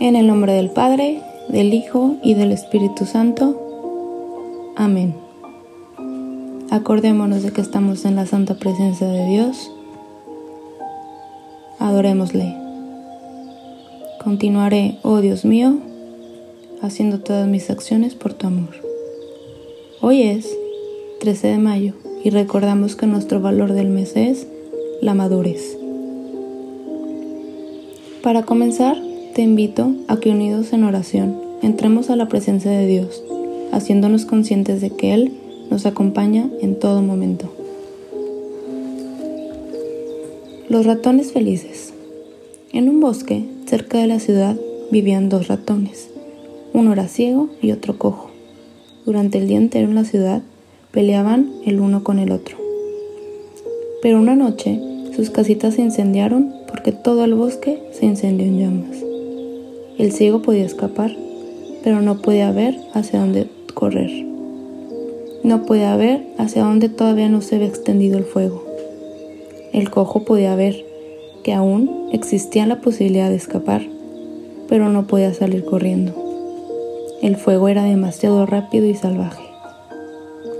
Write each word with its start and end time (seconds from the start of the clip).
En 0.00 0.16
el 0.16 0.26
nombre 0.26 0.52
del 0.52 0.70
Padre, 0.70 1.20
del 1.48 1.72
Hijo 1.72 2.16
y 2.22 2.34
del 2.34 2.50
Espíritu 2.50 3.06
Santo. 3.06 4.72
Amén. 4.76 5.14
Acordémonos 6.70 7.44
de 7.44 7.52
que 7.52 7.60
estamos 7.60 8.04
en 8.04 8.16
la 8.16 8.26
santa 8.26 8.54
presencia 8.54 9.06
de 9.06 9.24
Dios. 9.26 9.70
Adorémosle. 11.78 12.56
Continuaré, 14.22 14.98
oh 15.02 15.20
Dios 15.20 15.44
mío, 15.44 15.78
haciendo 16.82 17.20
todas 17.20 17.46
mis 17.46 17.70
acciones 17.70 18.16
por 18.16 18.34
tu 18.34 18.48
amor. 18.48 18.74
Hoy 20.00 20.22
es 20.22 20.48
13 21.20 21.48
de 21.48 21.58
mayo 21.58 21.94
y 22.24 22.30
recordamos 22.30 22.96
que 22.96 23.06
nuestro 23.06 23.40
valor 23.40 23.72
del 23.72 23.90
mes 23.90 24.16
es 24.16 24.48
la 25.00 25.14
madurez. 25.14 25.78
Para 28.22 28.42
comenzar, 28.42 28.96
te 29.34 29.42
invito 29.42 29.92
a 30.06 30.18
que 30.18 30.30
unidos 30.30 30.72
en 30.72 30.84
oración 30.84 31.36
entremos 31.60 32.08
a 32.08 32.14
la 32.14 32.28
presencia 32.28 32.70
de 32.70 32.86
Dios, 32.86 33.24
haciéndonos 33.72 34.26
conscientes 34.26 34.80
de 34.80 34.90
que 34.90 35.12
Él 35.12 35.32
nos 35.70 35.86
acompaña 35.86 36.48
en 36.60 36.78
todo 36.78 37.02
momento. 37.02 37.52
Los 40.68 40.86
ratones 40.86 41.32
felices. 41.32 41.92
En 42.72 42.88
un 42.88 43.00
bosque 43.00 43.44
cerca 43.66 43.98
de 43.98 44.06
la 44.06 44.20
ciudad 44.20 44.56
vivían 44.92 45.28
dos 45.28 45.48
ratones. 45.48 46.10
Uno 46.72 46.92
era 46.92 47.08
ciego 47.08 47.48
y 47.60 47.72
otro 47.72 47.98
cojo. 47.98 48.30
Durante 49.04 49.38
el 49.38 49.48
día 49.48 49.58
entero 49.58 49.88
en 49.88 49.96
la 49.96 50.04
ciudad 50.04 50.42
peleaban 50.92 51.50
el 51.66 51.80
uno 51.80 52.04
con 52.04 52.20
el 52.20 52.30
otro. 52.30 52.56
Pero 54.00 54.20
una 54.20 54.36
noche 54.36 54.80
sus 55.16 55.30
casitas 55.30 55.74
se 55.74 55.82
incendiaron 55.82 56.54
porque 56.68 56.92
todo 56.92 57.24
el 57.24 57.34
bosque 57.34 57.82
se 57.92 58.06
incendió 58.06 58.46
en 58.46 58.58
llamas. 58.58 59.13
El 59.96 60.10
ciego 60.10 60.42
podía 60.42 60.64
escapar, 60.64 61.16
pero 61.84 62.00
no 62.00 62.20
podía 62.20 62.50
ver 62.50 62.76
hacia 62.94 63.20
dónde 63.20 63.46
correr. 63.74 64.10
No 65.44 65.66
podía 65.66 65.94
ver 65.94 66.26
hacia 66.36 66.64
dónde 66.64 66.88
todavía 66.88 67.28
no 67.28 67.40
se 67.42 67.54
había 67.54 67.68
extendido 67.68 68.18
el 68.18 68.24
fuego. 68.24 68.64
El 69.72 69.90
cojo 69.90 70.24
podía 70.24 70.56
ver 70.56 70.84
que 71.44 71.52
aún 71.52 72.08
existía 72.12 72.66
la 72.66 72.80
posibilidad 72.80 73.28
de 73.28 73.36
escapar, 73.36 73.82
pero 74.68 74.88
no 74.88 75.06
podía 75.06 75.32
salir 75.32 75.64
corriendo. 75.64 76.12
El 77.22 77.36
fuego 77.36 77.68
era 77.68 77.84
demasiado 77.84 78.46
rápido 78.46 78.86
y 78.86 78.94
salvaje. 78.94 79.44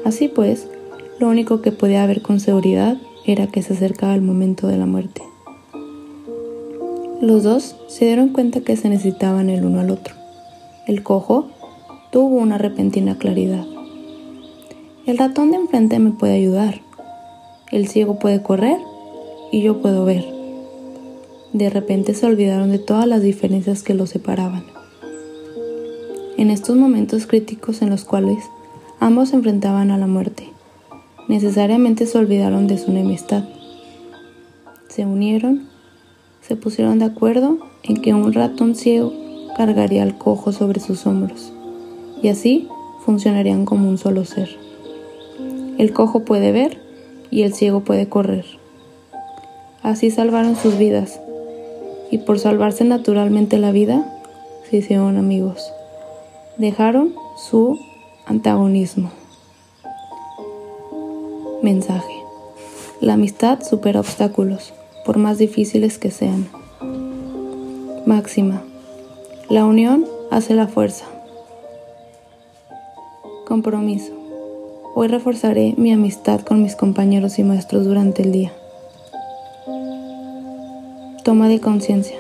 Así 0.05 0.29
pues, 0.29 0.69
lo 1.19 1.29
único 1.29 1.61
que 1.61 1.73
podía 1.73 2.07
ver 2.07 2.23
con 2.23 2.39
seguridad 2.39 2.99
era 3.27 3.49
que 3.49 3.63
se 3.63 3.73
acercaba 3.73 4.15
el 4.15 4.23
momento 4.23 4.69
de 4.69 4.77
la 4.77 4.87
muerte. 4.87 5.23
Los 7.21 7.45
dos 7.45 7.77
se 7.87 8.07
dieron 8.07 8.31
cuenta 8.31 8.61
que 8.61 8.77
se 8.77 8.89
necesitaban 8.89 9.49
el 9.49 9.65
uno 9.65 9.81
al 9.81 9.91
otro. 9.91 10.15
El 10.87 11.03
cojo 11.03 11.49
tuvo 12.11 12.37
una 12.37 12.59
repentina 12.59 13.17
claridad. 13.17 13.65
El 15.07 15.19
ratón 15.19 15.51
de 15.51 15.59
enfrente 15.59 15.99
me 16.01 16.11
puede 16.11 16.35
ayudar. 16.35 16.81
El 17.71 17.89
ciego 17.89 18.19
puede 18.19 18.43
correr 18.43 18.79
y 19.53 19.63
yo 19.63 19.81
puedo 19.81 20.05
ver. 20.05 20.25
De 21.53 21.71
repente 21.71 22.15
se 22.15 22.27
olvidaron 22.27 22.71
de 22.71 22.81
todas 22.81 23.07
las 23.07 23.23
diferencias 23.23 23.85
que 23.85 23.95
los 23.95 24.11
separaban. 24.11 24.65
En 26.37 26.51
estos 26.51 26.77
momentos 26.77 27.27
críticos 27.27 27.81
en 27.81 27.91
los 27.91 28.05
cuales 28.05 28.39
ambos 28.99 29.29
se 29.29 29.37
enfrentaban 29.37 29.93
a 29.93 29.99
la 29.99 30.09
muerte, 30.09 30.49
necesariamente 31.29 32.07
se 32.07 32.19
olvidaron 32.19 32.67
de 32.67 32.77
su 32.77 32.91
enemistad. 32.91 33.45
Se 34.89 35.07
unieron 35.07 35.74
se 36.47 36.57
pusieron 36.57 36.99
de 36.99 37.07
acuerdo 37.07 37.59
en 37.83 38.03
que 38.03 38.13
un 38.13 38.33
ratón 38.33 38.75
ciego 38.75 39.13
cargaría 39.57 40.03
al 40.03 40.19
cojo 40.19 40.53
sobre 40.53 40.81
sus 40.81 41.07
hombros, 41.07 41.53
y 42.23 42.29
así 42.29 42.69
funcionarían 43.05 43.65
como 43.65 43.89
un 43.89 43.97
solo 43.97 44.25
ser. 44.25 44.51
El 45.79 45.93
cojo 45.93 46.21
puede 46.25 46.53
ver 46.53 46.79
y 47.31 47.43
el 47.43 47.55
ciego 47.55 47.81
puede 47.81 48.09
correr. 48.09 48.45
Así 49.83 50.11
salvaron 50.11 50.57
sus 50.57 50.77
vidas, 50.77 51.19
y 52.11 52.19
por 52.19 52.39
salvarse 52.39 52.85
naturalmente 52.85 53.59
la 53.59 53.73
vida, 53.73 54.11
se 54.69 54.79
hicieron 54.79 55.17
amigos. 55.17 55.73
Dejaron 56.59 57.15
su 57.37 57.79
antagonismo. 58.27 59.11
Mensaje. 61.63 62.13
La 63.01 63.15
amistad 63.15 63.63
supera 63.63 64.01
obstáculos 64.01 64.73
por 65.05 65.19
más 65.19 65.39
difíciles 65.39 65.99
que 65.99 66.11
sean. 66.11 66.49
Máxima. 68.07 68.63
La 69.49 69.65
unión 69.65 70.07
hace 70.31 70.55
la 70.55 70.67
fuerza. 70.67 71.07
Compromiso. 73.47 74.13
Hoy 74.95 75.09
reforzaré 75.09 75.75
mi 75.77 75.93
amistad 75.93 76.41
con 76.41 76.63
mis 76.63 76.77
compañeros 76.77 77.39
y 77.39 77.43
maestros 77.43 77.85
durante 77.85 78.23
el 78.23 78.33
día. 78.33 78.53
Toma 81.25 81.49
de 81.49 81.61
conciencia. 81.61 82.17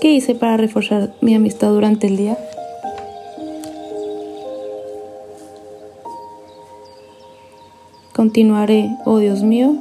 ¿Qué 0.00 0.12
hice 0.12 0.34
para 0.34 0.56
reforzar 0.56 1.12
mi 1.20 1.34
amistad 1.34 1.70
durante 1.70 2.06
el 2.06 2.16
día? 2.16 2.38
Continuaré, 8.14 8.90
oh 9.04 9.18
Dios 9.18 9.42
mío, 9.42 9.74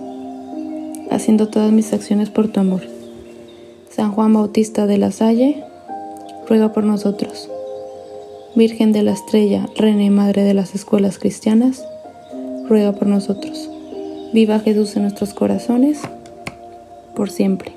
haciendo 1.10 1.48
todas 1.48 1.72
mis 1.72 1.94
acciones 1.94 2.30
por 2.30 2.48
tu 2.48 2.60
amor. 2.60 2.82
San 3.90 4.12
Juan 4.12 4.34
Bautista 4.34 4.88
de 4.88 4.98
la 4.98 5.12
Salle, 5.12 5.64
ruega 6.48 6.74
por 6.74 6.84
nosotros. 6.84 7.50
Virgen 8.56 8.92
de 8.92 9.04
la 9.04 9.12
Estrella, 9.12 9.68
Reina 9.76 10.04
y 10.04 10.10
Madre 10.10 10.44
de 10.44 10.54
las 10.54 10.76
Escuelas 10.76 11.20
Cristianas, 11.20 11.86
ruega 12.68 12.94
por 12.94 13.08
nosotros. 13.08 13.70
Viva 14.34 14.60
Jesús 14.60 14.96
en 14.96 15.04
nuestros 15.04 15.34
corazones, 15.34 16.02
por 17.16 17.30
siempre. 17.30 17.77